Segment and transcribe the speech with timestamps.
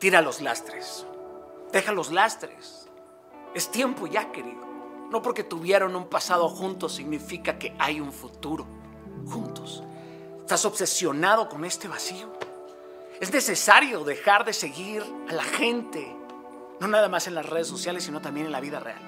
[0.00, 1.06] Tira los lastres.
[1.72, 2.88] Deja los lastres.
[3.54, 4.66] Es tiempo ya, querido.
[5.10, 8.66] No porque tuvieron un pasado juntos significa que hay un futuro
[9.26, 9.82] juntos.
[10.40, 12.32] Estás obsesionado con este vacío.
[13.20, 16.16] Es necesario dejar de seguir a la gente,
[16.80, 19.02] no nada más en las redes sociales, sino también en la vida real.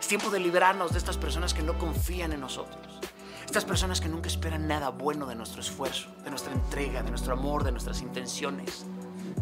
[0.00, 2.98] Es tiempo de liberarnos de estas personas que no confían en nosotros.
[3.46, 7.34] Estas personas que nunca esperan nada bueno de nuestro esfuerzo, de nuestra entrega, de nuestro
[7.34, 8.84] amor, de nuestras intenciones.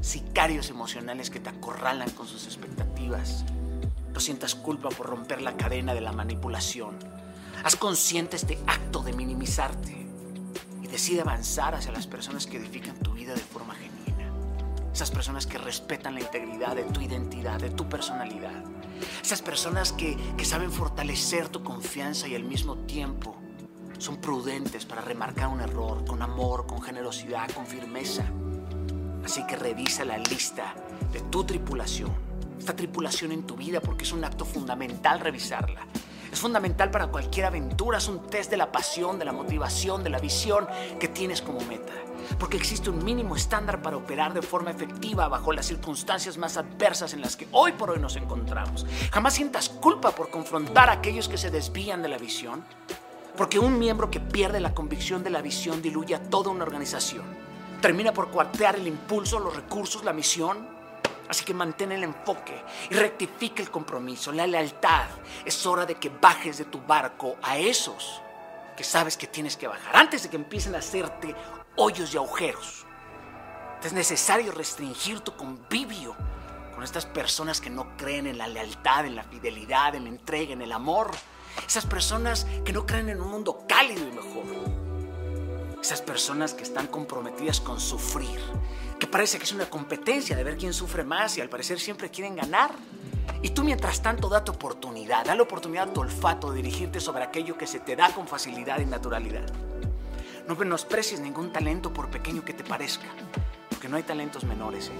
[0.02, 3.44] Sicarios emocionales que te acorralan con sus expectativas.
[4.12, 6.98] No sientas culpa por romper la cadena de la manipulación.
[7.62, 10.04] Haz consciente este acto de minimizarte
[10.82, 14.28] y decide avanzar hacia las personas que edifican tu vida de forma genuina.
[14.92, 18.64] Esas personas que respetan la integridad de tu identidad, de tu personalidad.
[19.22, 23.36] Esas personas que, que saben fortalecer tu confianza y al mismo tiempo
[23.98, 28.24] son prudentes para remarcar un error con amor, con generosidad, con firmeza.
[29.24, 30.74] Así que revisa la lista
[31.12, 32.12] de tu tripulación,
[32.58, 35.86] esta tripulación en tu vida, porque es un acto fundamental revisarla.
[36.32, 40.08] Es fundamental para cualquier aventura, es un test de la pasión, de la motivación, de
[40.08, 40.66] la visión
[40.98, 41.92] que tienes como meta.
[42.38, 47.12] Porque existe un mínimo estándar para operar de forma efectiva bajo las circunstancias más adversas
[47.12, 48.86] en las que hoy por hoy nos encontramos.
[49.10, 52.64] Jamás sientas culpa por confrontar a aquellos que se desvían de la visión
[53.36, 57.24] porque un miembro que pierde la convicción de la visión diluye a toda una organización.
[57.82, 60.68] Termina por cuartear el impulso, los recursos, la misión.
[61.28, 65.06] Así que mantén el enfoque y rectifica el compromiso, la lealtad.
[65.44, 68.22] Es hora de que bajes de tu barco a esos
[68.76, 71.34] que sabes que tienes que bajar antes de que empiecen a hacerte
[71.74, 72.86] hoyos y agujeros.
[73.82, 76.14] Es necesario restringir tu convivio
[76.72, 80.52] con estas personas que no creen en la lealtad, en la fidelidad, en la entrega,
[80.52, 81.10] en el amor.
[81.66, 84.91] Esas personas que no creen en un mundo cálido y mejor.
[85.82, 88.38] Esas personas que están comprometidas con sufrir,
[89.00, 92.08] que parece que es una competencia de ver quién sufre más y al parecer siempre
[92.08, 92.70] quieren ganar.
[93.42, 97.24] Y tú mientras tanto date oportunidad, da la oportunidad a tu olfato de dirigirte sobre
[97.24, 99.52] aquello que se te da con facilidad y naturalidad.
[100.46, 103.08] No menosprecies ningún talento por pequeño que te parezca,
[103.68, 104.86] porque no hay talentos menores.
[104.86, 104.92] ¿eh?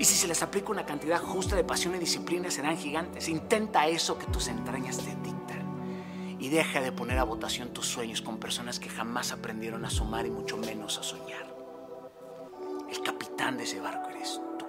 [0.00, 3.28] Y si se les aplica una cantidad justa de pasión y disciplina, serán gigantes.
[3.28, 5.31] Intenta eso que tus entrañas te dictan.
[6.42, 10.26] Y deja de poner a votación tus sueños con personas que jamás aprendieron a sumar
[10.26, 11.46] y mucho menos a soñar.
[12.90, 14.66] El capitán de ese barco eres tú.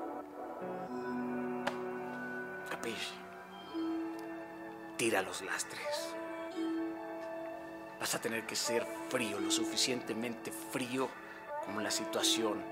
[2.70, 3.16] Capisci?
[4.98, 6.14] Tira los lastres.
[8.00, 11.10] Vas a tener que ser frío, lo suficientemente frío
[11.66, 12.64] como la situación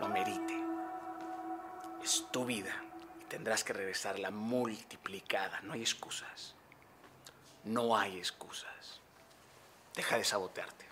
[0.00, 0.58] lo merite.
[2.02, 2.82] Es tu vida
[3.20, 5.60] y tendrás que regresarla multiplicada.
[5.60, 6.54] No hay excusas.
[7.64, 9.00] No hay excusas.
[9.94, 10.87] Deja de sabotearte.